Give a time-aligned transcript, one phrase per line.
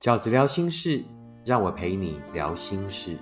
[0.00, 1.04] 饺子聊心事，
[1.44, 3.18] 让我陪你聊心事。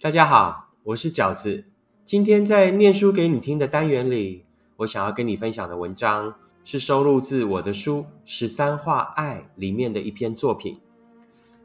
[0.00, 1.64] 大家好，我是饺子。
[2.04, 4.44] 今天在念书给你听的单元里，
[4.76, 6.32] 我想要跟你分享的文章
[6.62, 10.78] 是收录自我的书《十三画爱》里面的一篇作品。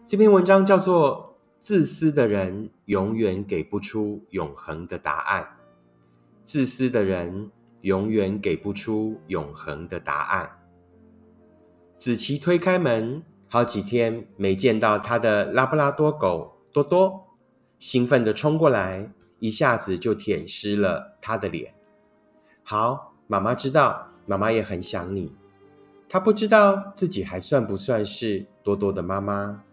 [0.07, 1.27] 这篇文章叫做
[1.61, 5.43] 《自私的人永远给不出永恒的答案》。
[6.43, 7.51] 自私的人
[7.81, 10.49] 永远给不出永恒的答案。
[11.99, 17.27] 子琪推开门，好几天没见到他的拉布拉多狗多多。
[17.77, 21.75] 兴奋的冲过来，一下子就舔湿了他的脸。
[22.63, 25.35] 好，妈妈知道，妈妈也很想你。
[26.09, 29.63] 她不知道自己还算不算是多多的妈妈。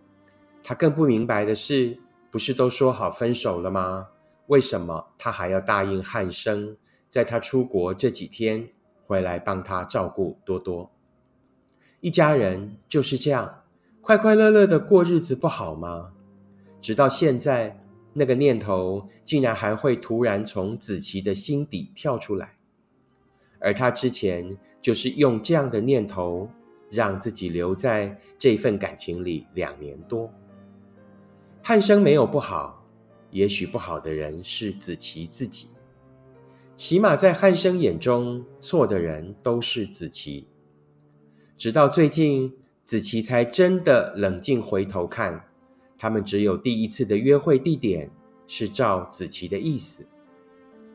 [0.63, 1.99] 他更不明白的是，
[2.31, 4.09] 不是都说好分手了吗？
[4.47, 8.69] 为什么他还要答应汉生，在他出国这几天
[9.07, 10.91] 回来帮他照顾多多？
[12.01, 13.63] 一家人就是这样
[14.01, 16.13] 快快乐乐的过日子，不好吗？
[16.81, 17.81] 直到现在。
[18.15, 22.57] 那个念头竟然还会突然从子琪的心底跳出来，
[23.61, 26.51] 而他之前就是用这样的念头
[26.91, 30.29] 让自己留在这份感情里两年多。
[31.63, 32.87] 汉生没有不好，
[33.31, 35.69] 也许不好的人是子琪自己。
[36.75, 40.47] 起码在汉生眼中，错的人都是子琪。
[41.57, 45.45] 直到最近，子琪才真的冷静回头看。
[45.99, 48.09] 他们只有第一次的约会地点
[48.47, 50.07] 是照子琪的意思，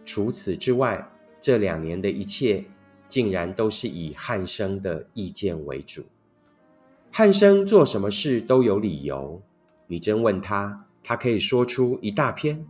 [0.05, 1.05] 除此之外，
[1.42, 2.64] 这两年的一切
[3.05, 6.05] 竟然都是以汉生的意见为主。
[7.11, 9.42] 汉生做什么事都有理由，
[9.94, 12.66] 你真问他，他可以说出一大篇。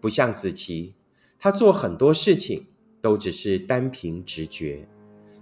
[0.00, 0.94] 不像子琪，
[1.36, 2.68] 他做很多事情
[3.00, 4.86] 都只是单凭直觉，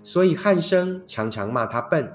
[0.03, 2.11] 所以汉生常常骂他笨。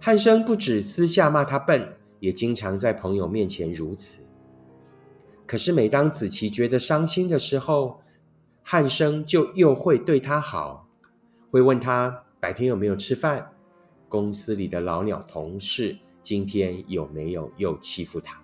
[0.00, 1.96] 汉生不止私下骂他笨。
[2.20, 4.22] 也经常在朋友面前如此。
[5.46, 8.00] 可是每当子琪觉得伤心的时候，
[8.62, 10.88] 汉生就又会对他好，
[11.50, 13.52] 会问他白天有没有吃饭，
[14.08, 18.40] 公司里的老鸟同事今天有没有又欺负他。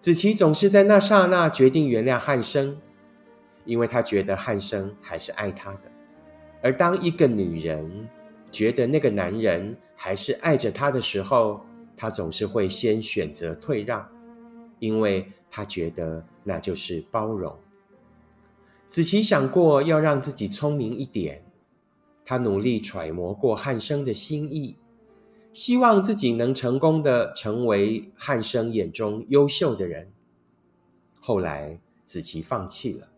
[0.00, 2.78] 子琪总是在那刹那决定原谅汉生，
[3.64, 5.80] 因为他觉得汉生还是爱他的。
[6.62, 8.08] 而当一个女人
[8.50, 11.60] 觉得那个男人还是爱着她的时候，
[11.96, 14.08] 她总是会先选择退让，
[14.78, 17.54] 因为她觉得那就是包容。
[18.86, 21.44] 子琪想过要让自己聪明一点，
[22.24, 24.76] 她努力揣摩过汉生的心意，
[25.54, 30.12] 希望自己能成功的成为汉生眼中优秀的人。
[31.20, 33.08] 后来，子琪放弃了，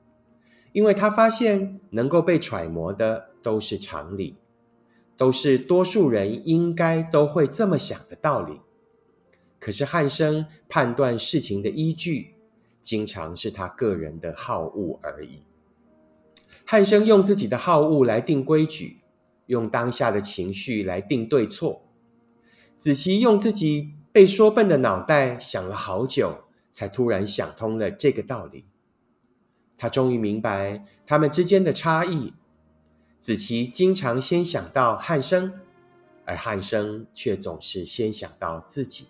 [0.73, 4.37] 因为他发现能够被揣摩的都是常理，
[5.17, 8.61] 都是多数人应该都会这么想的道理。
[9.59, 12.35] 可是汉生判断事情的依据，
[12.83, 15.43] 经常是他个人的好恶而已。
[16.67, 18.99] 汉生用自己的好恶来定规矩，
[19.47, 21.86] 用当下的情绪来定对错。
[22.77, 28.67] 子琪用自己被说笨的脑袋想了好久，才突然想通了这个道理。
[29.79, 32.35] 他终于明白他们之间的差异。
[33.19, 35.55] 子琪经常先想到汉生，
[36.27, 39.07] 而汉生却总是先想到自己。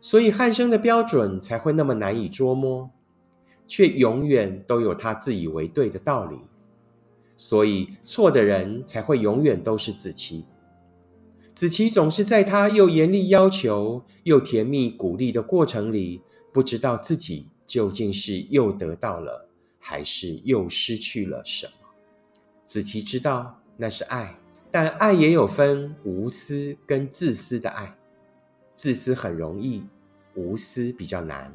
[0.00, 2.90] 所以汉生的标准才会那么难以捉摸，
[3.68, 6.38] 却永远都有他自以为对的道理。
[7.36, 10.44] 所以错的人才会永远都是子琪。
[11.54, 16.20] 子琪总是在他又严厉要求又甜蜜鼓励的过程里，
[16.52, 19.48] 不知道自己究竟是又得到了，
[19.78, 21.72] 还是又失去了什么。
[22.64, 24.36] 子琪知道那是爱，
[24.72, 27.96] 但爱也有分无私跟自私的爱。
[28.74, 29.84] 自私很容易，
[30.34, 31.54] 无私比较难。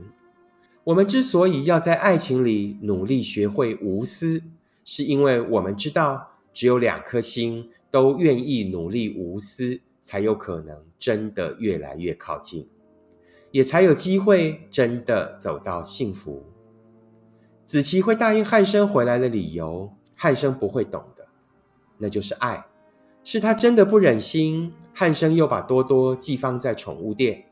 [0.85, 4.41] 我们之所以要在爱情里努力学会无私，
[4.85, 12.67] 是因为我们知道，只有两颗心都愿意努力无私，才有可能真的越来越靠近，
[13.51, 16.43] 也才有机会真的走到幸福。
[17.65, 21.27] 子琪会答应汉生回来的理由，汉生不会懂的，
[21.97, 22.65] 那就是爱。
[23.23, 27.45] 是他真的不忍心，汉生又把多多寄放在宠物店，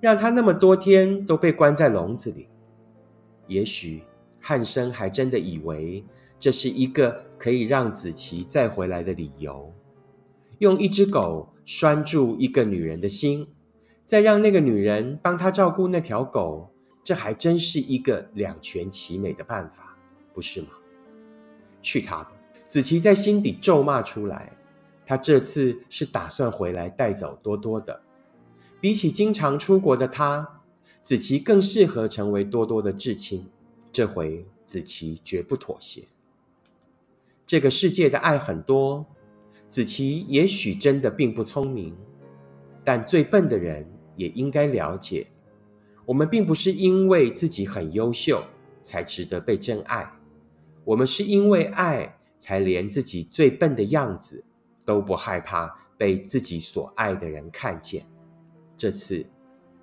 [0.00, 2.48] 让他那么多天都被关在笼子里。
[3.46, 4.02] 也许
[4.40, 6.04] 汉生还真的以为
[6.38, 9.72] 这是一个可以让子琪再回来的理由，
[10.64, 13.46] 用一只狗拴住一个女人的心，
[14.02, 16.72] 再让那个女人帮他照顾那条狗，
[17.02, 19.94] 这还真是一个两全其美的办法，
[20.32, 20.68] 不是吗？
[21.82, 22.30] 去他的！
[22.64, 24.50] 子琪在心底咒骂出来。
[25.04, 28.00] 他这次是打算回来带走多多的。
[28.80, 30.62] 比起经常出国的他，
[30.98, 33.46] 子琪更适合成为多多的至亲。
[33.92, 36.04] 这回子琪绝不妥协。
[37.44, 39.04] 这个世界的爱很多，
[39.68, 41.96] 子琪也许真的并不聪明，
[42.84, 43.84] 但最笨的人
[44.16, 45.26] 也应该了解。
[46.06, 48.44] 我们并不是因为自己很优秀
[48.82, 50.12] 才值得被真爱，
[50.84, 54.44] 我们是因为爱才连自己最笨的样子
[54.84, 58.04] 都不害怕被自己所爱的人看见。
[58.76, 59.24] 这次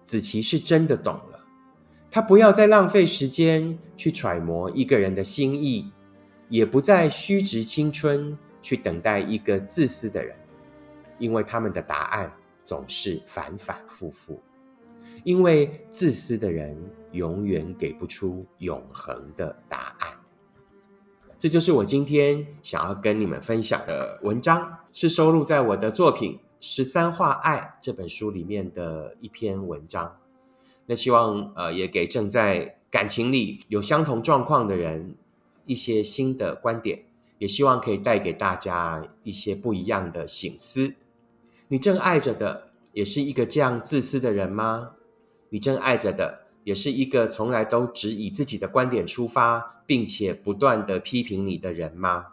[0.04, 1.44] 子琪是真的懂了，
[2.12, 5.92] 他不要再浪费时间去揣摩一个人的心意，
[6.50, 10.36] 也不再虚掷青春去等待一个自私的人，
[11.18, 12.32] 因为他们的答案
[12.64, 14.42] 总是反反复复。
[15.24, 16.76] 因为自私的人
[17.12, 20.14] 永远给不出永恒的答案。
[21.38, 30.18] 这就是我今天想要跟你们分享的文章，是收录在我的作品《十三画爱》这本书里面的一篇文章。
[30.86, 35.16] 那希望呃，也给正在感情里有相同状况的人
[35.66, 37.04] 一些新的观点，
[37.42, 40.94] 也希望可以带给大家一些不一样的醒思。
[41.70, 44.92] 你正爱着的，也是一个这样自私的人吗？
[45.50, 52.28] 你正爱着的，也是一个从来都只以自己的观点出发，并且不断的批评你的人吗？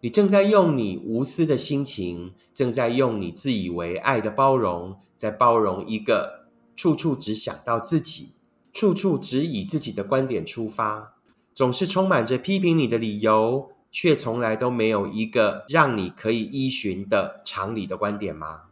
[0.00, 8.30] 你正在用你无私的心情，正在用你自以为爱的包容，在包容一个处处只想到自己，
[8.72, 11.16] 处处只以自己的观点出发，
[11.52, 18.64] 总是充满着批评你的理由，却从来都没有一个让你可以依循的常理的观点吗？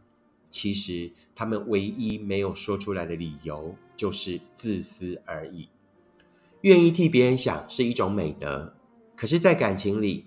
[0.49, 5.67] 其实，他们唯一没有说出来的理由就是自私而已。
[6.61, 8.73] 愿意替别人想是一种美德，
[9.15, 10.25] 可是，在感情里，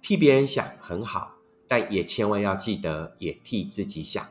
[0.00, 1.34] 替别人想很好，
[1.68, 4.26] 但也千万要记得也替自己想。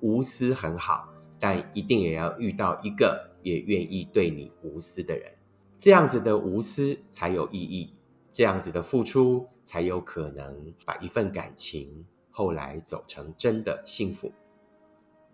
[0.00, 1.08] 无私很好，
[1.38, 5.30] 但一定也要遇到一个也愿意对你无私的人，
[5.78, 7.92] 这样子的无私才有意义，
[8.32, 14.32] 这样子的付出才有可能把一份感情后来走成真的幸福。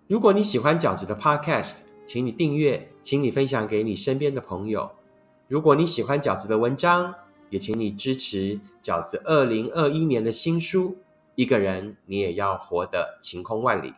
[0.08, 4.90] 如果你喜欢饺子的 Podcast，请你订阅，请你分享给你身边的朋友。
[5.46, 7.14] 如果你喜欢饺子的文章，
[7.50, 10.90] 也请你支持饺子二零二一年的新书
[11.34, 13.90] 《一个人你也要活得晴空万里》。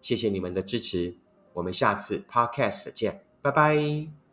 [0.00, 1.16] 谢谢你们的支持，
[1.54, 4.23] 我们下次 Podcast 见，拜拜。